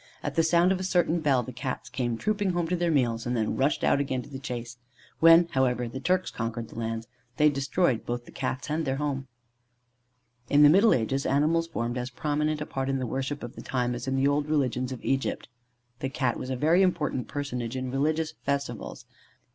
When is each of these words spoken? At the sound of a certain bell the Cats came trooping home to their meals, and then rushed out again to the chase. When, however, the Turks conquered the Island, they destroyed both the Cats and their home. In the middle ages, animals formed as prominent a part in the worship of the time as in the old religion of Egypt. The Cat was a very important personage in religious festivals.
At 0.23 0.33
the 0.33 0.41
sound 0.41 0.71
of 0.71 0.79
a 0.79 0.83
certain 0.83 1.19
bell 1.19 1.43
the 1.43 1.53
Cats 1.53 1.87
came 1.87 2.17
trooping 2.17 2.53
home 2.53 2.67
to 2.69 2.75
their 2.75 2.89
meals, 2.89 3.27
and 3.27 3.37
then 3.37 3.55
rushed 3.55 3.83
out 3.83 3.99
again 3.99 4.23
to 4.23 4.29
the 4.31 4.39
chase. 4.39 4.77
When, 5.19 5.47
however, 5.49 5.87
the 5.87 5.99
Turks 5.99 6.31
conquered 6.31 6.69
the 6.69 6.75
Island, 6.77 7.05
they 7.37 7.51
destroyed 7.51 8.03
both 8.03 8.25
the 8.25 8.31
Cats 8.31 8.71
and 8.71 8.83
their 8.83 8.95
home. 8.95 9.27
In 10.49 10.63
the 10.63 10.69
middle 10.71 10.95
ages, 10.95 11.27
animals 11.27 11.67
formed 11.67 11.99
as 11.99 12.09
prominent 12.09 12.61
a 12.61 12.65
part 12.65 12.89
in 12.89 12.97
the 12.97 13.05
worship 13.05 13.43
of 13.43 13.53
the 13.53 13.61
time 13.61 13.93
as 13.93 14.07
in 14.07 14.15
the 14.15 14.27
old 14.27 14.47
religion 14.47 14.85
of 14.91 15.05
Egypt. 15.05 15.47
The 15.99 16.09
Cat 16.09 16.35
was 16.35 16.49
a 16.49 16.55
very 16.55 16.81
important 16.81 17.27
personage 17.27 17.75
in 17.75 17.91
religious 17.91 18.31
festivals. 18.43 19.05